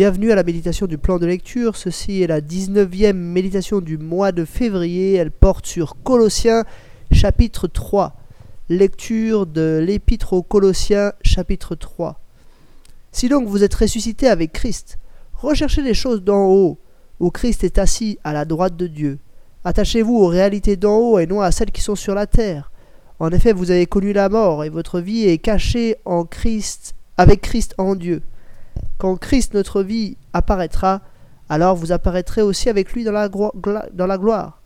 [0.00, 1.76] Bienvenue à la méditation du plan de lecture.
[1.76, 5.12] Ceci est la 19e méditation du mois de février.
[5.12, 6.64] Elle porte sur Colossiens
[7.12, 8.16] chapitre 3.
[8.70, 12.18] Lecture de l'épître aux Colossiens chapitre 3.
[13.12, 14.98] Si donc vous êtes ressuscité avec Christ,
[15.34, 16.78] recherchez les choses d'en haut,
[17.18, 19.18] où Christ est assis à la droite de Dieu.
[19.64, 22.72] Attachez-vous aux réalités d'en haut et non à celles qui sont sur la terre.
[23.18, 27.42] En effet, vous avez connu la mort et votre vie est cachée en Christ, avec
[27.42, 28.22] Christ en Dieu.
[28.98, 31.00] Quand Christ notre vie apparaîtra,
[31.48, 34.62] alors vous apparaîtrez aussi avec lui dans la, gloire.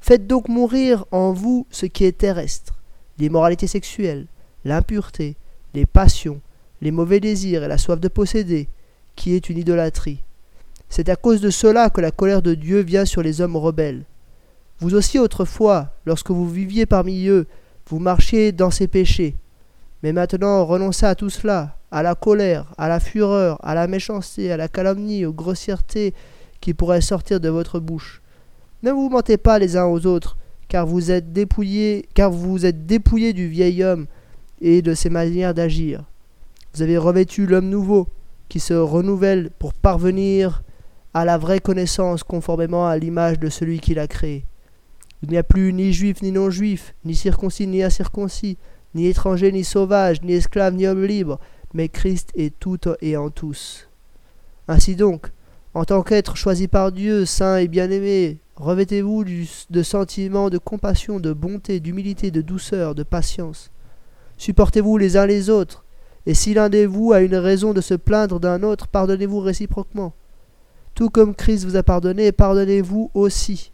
[0.00, 2.74] Faites donc mourir en vous ce qui est terrestre,
[3.18, 4.26] l'immoralité sexuelle,
[4.64, 5.36] l'impureté,
[5.74, 6.40] les passions,
[6.80, 8.68] les mauvais désirs et la soif de posséder,
[9.16, 10.22] qui est une idolâtrie.
[10.88, 14.04] C'est à cause de cela que la colère de Dieu vient sur les hommes rebelles.
[14.80, 17.46] Vous aussi autrefois, lorsque vous viviez parmi eux,
[17.88, 19.36] vous marchiez dans ces péchés.
[20.02, 24.50] Mais maintenant renoncez à tout cela, à la colère, à la fureur, à la méchanceté,
[24.50, 26.12] à la calomnie, aux grossièretés
[26.60, 28.20] qui pourraient sortir de votre bouche.
[28.82, 32.84] Ne vous mentez pas les uns aux autres, car vous êtes dépouillés, car vous êtes
[32.84, 34.06] dépouillés du vieil homme
[34.60, 36.02] et de ses manières d'agir.
[36.74, 38.08] Vous avez revêtu l'homme nouveau,
[38.48, 40.64] qui se renouvelle pour parvenir
[41.14, 44.46] à la vraie connaissance conformément à l'image de celui qui l'a créé.
[45.22, 48.58] Il n'y a plus ni juif ni non-juif, ni circoncis ni incirconcis,
[48.96, 51.38] ni étranger ni sauvage, ni esclave ni homme libre,
[51.74, 53.88] mais Christ est tout et en tous.
[54.68, 55.32] Ainsi donc,
[55.74, 59.24] en tant qu'être choisi par Dieu, saint et bien-aimé, revêtez-vous
[59.68, 63.72] de sentiments de compassion, de bonté, d'humilité, de douceur, de patience.
[64.38, 65.84] Supportez-vous les uns les autres,
[66.26, 70.14] et si l'un de vous a une raison de se plaindre d'un autre, pardonnez-vous réciproquement.
[70.94, 73.72] Tout comme Christ vous a pardonné, pardonnez-vous aussi.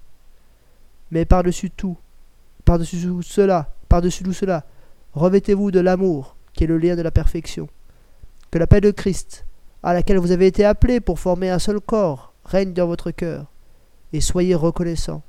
[1.11, 1.99] Mais par-dessus tout,
[2.65, 4.65] par-dessus cela, par-dessus tout cela,
[5.13, 7.69] revêtez-vous de l'amour, qui est le lien de la perfection.
[8.51, 9.47] Que la paix de Christ,
[9.83, 13.47] à laquelle vous avez été appelés pour former un seul corps, règne dans votre cœur,
[14.13, 15.23] et soyez reconnaissants.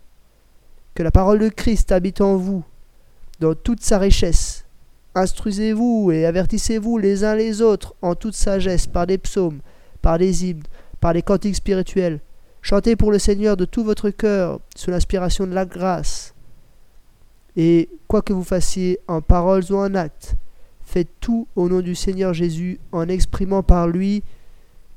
[0.96, 2.64] Que la parole de Christ habite en vous,
[3.40, 4.66] dans toute sa richesse.
[5.14, 9.60] Instruisez-vous et avertissez-vous les uns les autres en toute sagesse par des psaumes,
[10.02, 10.64] par des hymnes,
[11.00, 12.22] par les cantiques spirituels.
[12.62, 16.34] Chantez pour le Seigneur de tout votre cœur, sous l'inspiration de la grâce.
[17.56, 20.36] Et quoi que vous fassiez en paroles ou en actes,
[20.92, 24.24] Faites tout au nom du Seigneur Jésus en exprimant par lui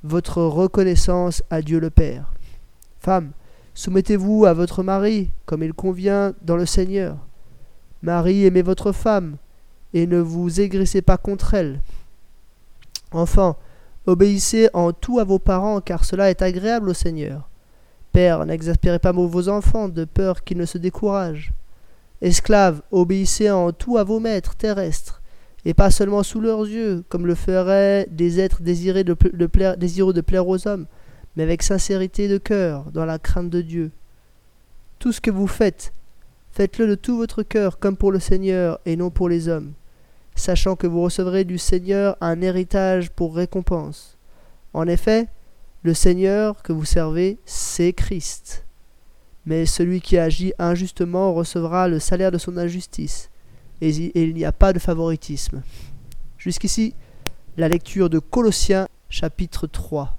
[0.02, 2.34] votre reconnaissance à Dieu le Père.
[2.98, 3.30] Femme,
[3.74, 7.18] soumettez-vous à votre mari comme il convient dans le Seigneur.
[8.02, 9.36] Marie, aimez votre femme
[9.92, 11.80] et ne vous aigrissez pas contre elle.
[13.12, 13.56] Enfants,
[14.04, 17.48] obéissez en tout à vos parents car cela est agréable au Seigneur.
[18.10, 21.52] Père, n'exaspérez pas vos enfants de peur qu'ils ne se découragent.
[22.20, 25.20] Esclaves, obéissez en tout à vos maîtres terrestres
[25.64, 30.48] et pas seulement sous leurs yeux, comme le feraient des êtres désirés désireux de plaire
[30.48, 30.86] aux hommes,
[31.36, 33.90] mais avec sincérité de cœur, dans la crainte de Dieu.
[34.98, 35.92] Tout ce que vous faites,
[36.52, 39.72] faites-le de tout votre cœur, comme pour le Seigneur, et non pour les hommes,
[40.34, 44.18] sachant que vous recevrez du Seigneur un héritage pour récompense.
[44.74, 45.28] En effet,
[45.82, 48.66] le Seigneur que vous servez, c'est Christ.
[49.46, 53.30] Mais celui qui agit injustement recevra le salaire de son injustice
[53.80, 55.62] et il n'y a pas de favoritisme.
[56.38, 56.94] Jusqu'ici,
[57.56, 60.18] la lecture de Colossiens chapitre 3.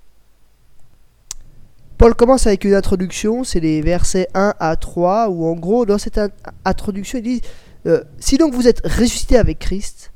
[1.98, 5.98] Paul commence avec une introduction, c'est les versets 1 à 3, où en gros, dans
[5.98, 6.20] cette
[6.66, 7.42] introduction, il dit
[7.88, 10.12] euh, Si donc vous êtes ressuscité avec Christ,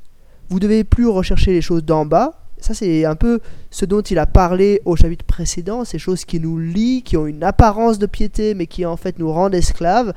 [0.50, 2.34] vous devez plus rechercher les choses d'en bas.
[2.58, 3.40] Ça, c'est un peu
[3.70, 7.26] ce dont il a parlé au chapitre précédent, ces choses qui nous lient, qui ont
[7.26, 10.12] une apparence de piété, mais qui en fait nous rendent esclaves.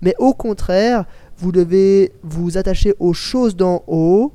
[0.00, 1.04] Mais au contraire,
[1.38, 4.32] vous devez vous attacher aux choses d'en haut,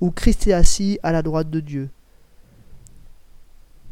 [0.00, 1.90] où Christ est assis à la droite de Dieu.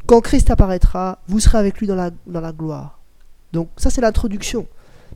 [0.05, 2.99] Quand Christ apparaîtra, vous serez avec lui dans la, gloire.
[3.51, 4.67] Donc ça c'est l'introduction.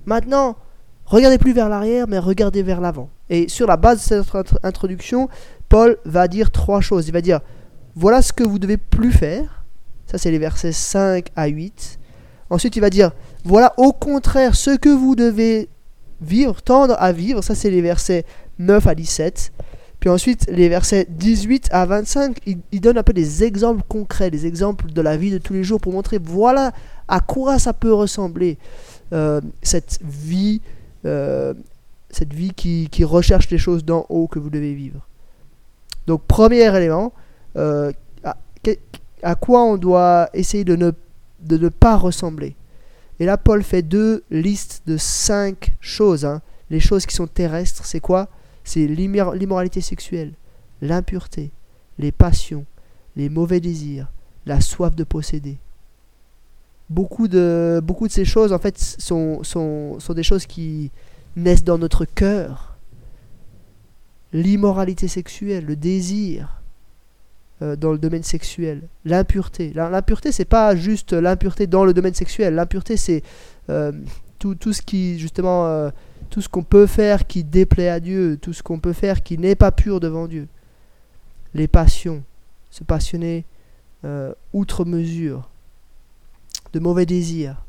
[0.06, 0.58] Maintenant,
[1.06, 3.10] regardez plus vers l'arrière, mais regardez vers l'avant.
[3.30, 5.30] Et sur la base de cette introduction,
[5.70, 7.08] Paul va dire trois choses.
[7.08, 7.42] Il va dire,
[7.96, 9.64] voilà ce que vous devez plus faire.
[10.08, 12.00] Ça c'est les versets 5 à 8.
[12.50, 13.12] Ensuite il va dire,
[13.44, 15.70] voilà au contraire ce que vous devez
[16.22, 17.44] vivre, tendre à vivre.
[17.44, 18.26] Ça, c'est les versets
[18.60, 19.52] 9 à 17.
[20.00, 24.46] Puis ensuite, les versets 18 à 25, il, donne un peu des exemples concrets, des
[24.46, 26.72] exemples de la vie de tous les jours pour montrer voilà
[27.10, 28.58] à quoi ça peut ressembler
[29.12, 30.62] euh, cette vie,
[31.06, 31.54] euh,
[32.10, 35.06] cette vie qui, qui, recherche les choses d'en haut que vous devez vivre.
[36.08, 37.12] Donc, premier élément,
[37.58, 37.92] euh,
[38.24, 38.38] à,
[39.22, 40.92] à, quoi on doit essayer de ne,
[41.42, 42.56] de ne pas ressembler.
[43.20, 46.26] Et là, Paul fait deux listes de cinq choses.
[46.26, 46.42] Hein.
[46.70, 48.28] Les choses qui sont terrestres, c'est quoi?
[48.64, 50.34] C'est l'immoralité sexuelle,
[50.82, 51.52] l'impureté,
[51.98, 52.66] les passions,
[53.16, 54.08] les mauvais désirs,
[54.46, 55.58] la soif de posséder.
[56.90, 60.92] beaucoup de, beaucoup de ces choses, en fait, sont, sont, sont des choses qui
[61.36, 62.78] naissent dans notre cœur.
[64.34, 66.62] L'immoralité sexuelle, le désir
[67.62, 69.72] euh, dans le domaine sexuel, l'impureté.
[69.74, 72.56] L'impureté, c'est pas juste l'impureté dans le domaine sexuel.
[72.56, 73.24] L'impureté, c'est
[73.70, 73.92] euh,
[74.40, 75.90] tout, ce qui, justement, euh,
[76.30, 79.38] tout ce qu'on peut faire qui déplaît à Dieu, tout ce qu'on peut faire qui
[79.38, 80.48] n'est pas pur devant Dieu.
[81.54, 82.24] Les passions,
[82.70, 83.46] se passionner
[84.54, 85.50] outre mesure,
[86.72, 87.66] de mauvais désirs,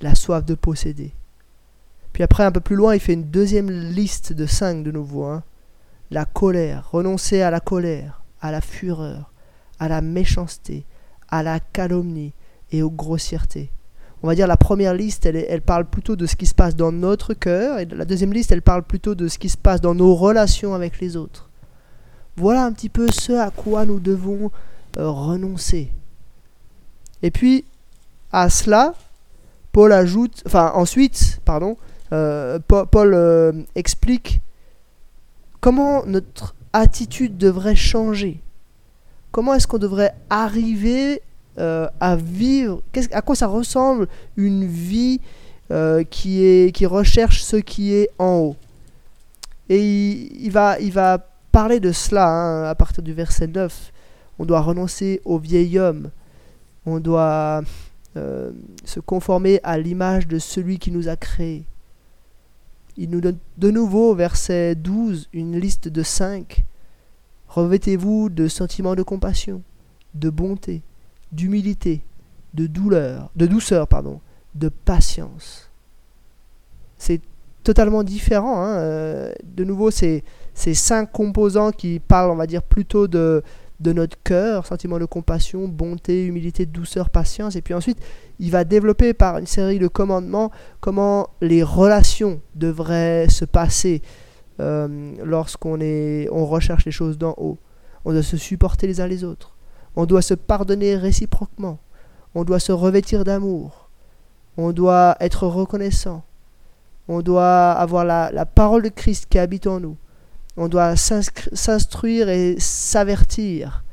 [0.00, 1.12] la soif de posséder.
[2.12, 5.24] Puis après, un peu plus loin, il fait une deuxième liste de cinq de nouveau.
[5.24, 5.42] Hein.
[6.10, 9.32] La colère, renoncer à la colère, à la fureur,
[9.78, 10.86] à la méchanceté,
[11.28, 12.32] à la calomnie
[12.72, 13.70] et aux grossièretés.
[14.22, 16.90] On va dire la première liste, elle, parle plutôt de ce qui se passe dans
[16.90, 19.94] notre cœur, et la deuxième liste, elle parle plutôt de ce qui se passe dans
[19.94, 21.48] nos relations avec les autres.
[22.36, 24.50] Voilà un petit peu ce à quoi nous devons
[24.98, 25.92] euh, renoncer.
[27.22, 27.64] Et puis,
[28.32, 28.94] à cela,
[29.72, 31.76] Paul ajoute, enfin ensuite, pardon,
[32.12, 34.40] euh, Paul, euh, explique
[35.60, 38.40] comment notre attitude devrait changer.
[39.32, 41.20] Comment est-ce qu'on devrait arriver
[41.58, 42.82] euh, à vivre
[43.12, 45.20] À quoi ça ressemble une vie
[46.10, 48.56] qui, est, qui recherche ce qui est en haut
[49.68, 51.18] Et il, va, il va
[51.50, 53.92] parler de cela hein, à partir du verset 9.
[54.38, 56.10] On doit renoncer au vieil homme.
[56.84, 57.62] On doit
[58.16, 58.50] euh,
[58.84, 61.64] se conformer à l'image de celui qui nous a créés.
[62.96, 66.64] Il nous donne de nouveau, verset 12, une liste de cinq.
[67.48, 69.60] Revêtez-vous de sentiments de compassion,
[70.14, 70.80] de bonté,
[71.32, 72.02] d'humilité,
[72.54, 74.20] de douleur, de douceur, pardon,
[74.54, 75.70] de patience.
[76.98, 77.20] C'est
[77.62, 78.62] totalement différent.
[78.62, 78.76] Hein.
[78.78, 80.24] Euh, de nouveau, c'est
[80.54, 83.42] ces cinq composants qui parlent, on va dire, plutôt de,
[83.80, 87.56] de notre cœur, sentiment de compassion, bonté, humilité, douceur, patience.
[87.56, 87.98] Et puis ensuite,
[88.38, 90.50] il va développer par une série de commandements
[90.80, 94.00] comment les relations devraient se passer
[94.60, 95.78] euh, lorsqu'on
[96.30, 97.58] on recherche les choses d'en haut.
[98.04, 99.55] On doit se supporter les uns les autres.
[99.96, 101.78] On doit se pardonner réciproquement.
[102.34, 103.88] On doit se revêtir d'amour.
[104.56, 106.22] On doit être reconnaissant.
[107.08, 109.96] On doit avoir la, parole de Christ qui habite en nous
[110.56, 113.84] on doit s'instruire et s'avertir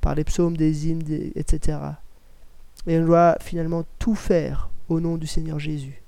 [0.00, 1.02] par les psaumes, des hymnes,
[1.34, 1.78] etc.
[2.86, 6.02] Et on doit finalement tout faire au nom du Seigneur Jésus.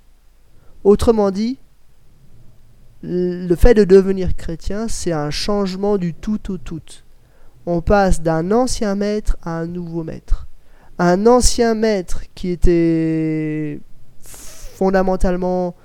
[0.83, 1.59] Autrement dit,
[3.03, 6.81] le fait de devenir chrétien, c'est un changement du tout au tout.
[7.65, 10.47] On passe d'un ancien maître à un nouveau maître.
[10.97, 13.79] Un ancien maître qui était
[14.19, 15.75] fondamentalement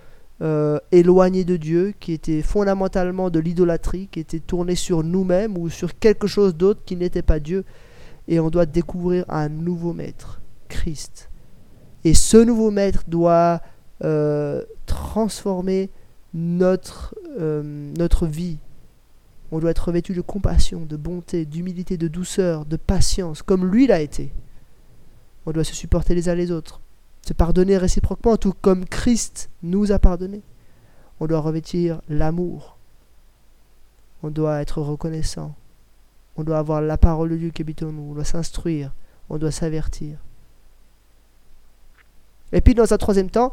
[0.42, 5.68] euh, éloigné de Dieu, qui était fondamentalement de l'idolâtrie, qui était tourné sur nous-mêmes ou
[5.68, 7.64] sur quelque chose d'autre qui n'était pas Dieu.
[8.28, 11.30] Et on doit découvrir un nouveau maître, Christ.
[12.04, 13.60] Et ce nouveau maître doit
[14.04, 15.90] euh, transformer
[16.34, 17.62] notre, euh,
[17.96, 18.58] notre vie.
[19.52, 23.86] On doit être revêtu de compassion, de bonté, d'humilité, de douceur, de patience, comme lui
[23.86, 24.32] l'a été.
[25.46, 26.80] On doit se supporter les uns les autres
[27.26, 30.42] se pardonner réciproquement, tout comme Christ nous a pardonné.
[31.18, 32.76] On doit revêtir l'amour.
[34.22, 35.54] On doit être reconnaissant.
[36.36, 38.10] On doit avoir la parole de Dieu qui habite en nous.
[38.10, 38.92] On doit s'instruire.
[39.28, 40.18] On doit s'avertir.
[42.52, 43.52] Et puis dans un troisième temps,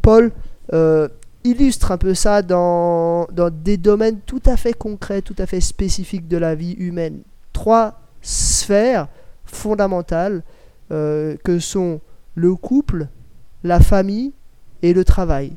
[0.00, 0.32] Paul
[0.72, 1.08] euh,
[1.44, 6.28] illustre un peu ça dans, des domaines tout à fait concrets, tout à fait spécifiques
[6.28, 7.22] de la vie humaine.
[7.52, 9.08] Trois sphères
[9.44, 10.42] fondamentales
[10.90, 12.00] euh, que sont
[12.34, 13.08] le couple,
[13.64, 14.32] la famille
[14.82, 15.56] et le travail.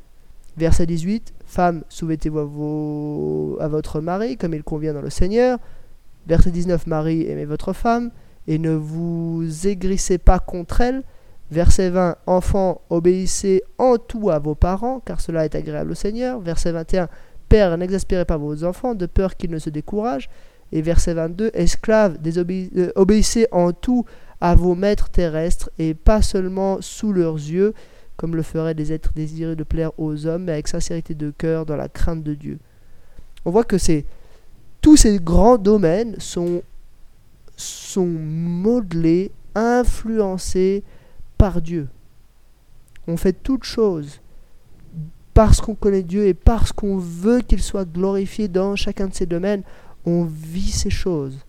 [0.58, 5.60] Verset 18, Femmes, soumettez-vous à, votre mari comme il convient dans le Seigneur.
[6.28, 8.12] Verset 19, Marie, aimez votre femme
[8.48, 11.04] et ne vous aigrissez pas contre elle.
[11.52, 16.40] Verset 20, Enfants, obéissez en tout à vos parents, car cela est agréable au Seigneur.
[16.40, 17.08] Verset 21,
[17.50, 20.30] Père, n'exaspérez pas vos enfants, de peur qu'ils ne se découragent.
[20.72, 24.06] Et verset 22, Esclaves, euh, obéissez en tout
[24.42, 27.74] à vos maîtres terrestres et pas seulement sous leurs yeux,
[28.18, 31.66] comme le feraient des êtres désirés de plaire aux hommes, mais avec sincérité de cœur
[31.66, 32.60] dans la crainte de Dieu.
[33.46, 33.78] On voit que
[34.82, 36.64] tous ces grands domaines sont
[37.98, 40.84] modelés, influencés
[41.38, 41.88] par Dieu.
[43.08, 44.22] On fait toutes choses
[45.34, 49.26] parce qu'on connaît Dieu et parce qu'on veut qu'il soit glorifié dans chacun de ces
[49.26, 49.64] domaines.
[50.06, 51.46] On vit ces choses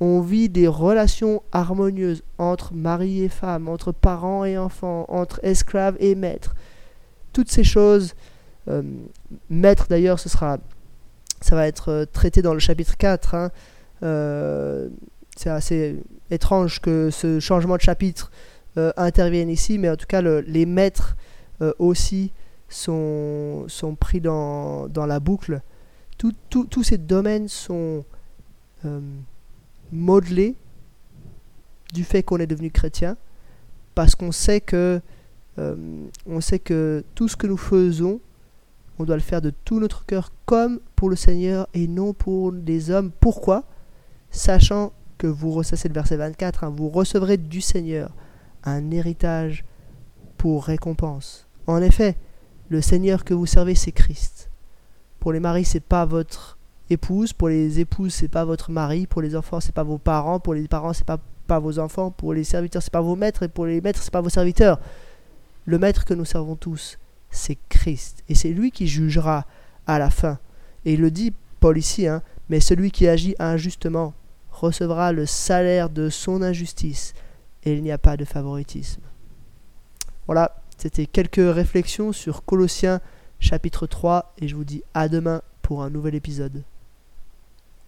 [0.00, 5.96] on vit des relations harmonieuses entre mari et femme, entre parents et enfants, entre esclaves
[6.00, 6.54] et maîtres.
[7.32, 8.14] Toutes ces choses,
[8.68, 8.82] euh,
[9.48, 10.58] maître d'ailleurs, ce sera,
[11.40, 13.34] ça va être euh, traité dans le chapitre 4.
[13.34, 13.50] Hein.
[14.02, 14.88] Euh,
[15.36, 18.30] c'est assez étrange que ce changement de chapitre
[18.96, 21.16] interviennent ici, mais en tout cas les maîtres
[21.62, 22.32] euh, aussi
[22.68, 25.62] sont, sont pris dans, dans la boucle.
[26.18, 28.04] tous ces domaines sont
[28.84, 29.00] euh,
[29.92, 30.54] modelés
[31.94, 33.16] du fait qu'on est devenu chrétien,
[33.94, 35.00] parce qu'on sait que
[36.26, 38.20] on sait que tout ce que nous faisons,
[38.98, 42.52] on doit le faire de tout notre cœur comme pour le Seigneur et non pour
[42.52, 43.10] les hommes.
[43.20, 43.64] Pourquoi?
[44.30, 48.10] Sachant que vous, c'est le verset 24, hein, vous recevrez du Seigneur
[48.66, 49.64] un héritage
[50.36, 51.46] pour récompense.
[51.66, 52.16] En effet,
[52.68, 54.50] le Seigneur que vous servez, c'est Christ.
[55.20, 56.58] Pour les maris, c'est pas votre
[56.90, 60.40] épouse, pour les épouses, c'est pas votre mari, pour les enfants, c'est pas vos parents,
[60.40, 63.44] pour les parents, c'est pas, pas vos enfants, pour les serviteurs, c'est pas vos maîtres,
[63.44, 64.80] et pour les maîtres, c'est pas vos serviteurs.
[65.64, 66.98] Le maître que nous servons tous,
[67.30, 68.22] c'est Christ.
[68.28, 69.46] Et c'est lui qui jugera
[69.86, 70.38] à la fin.
[70.84, 74.14] Et il le dit, Paul ici, hein, mais celui qui agit injustement
[74.50, 77.14] recevra le salaire de son injustice
[77.66, 79.02] et il n'y a pas de favoritisme.
[80.26, 83.00] Voilà, c'était quelques réflexions sur Colossiens
[83.40, 86.64] chapitre 3 et je vous dis à demain pour un nouvel épisode.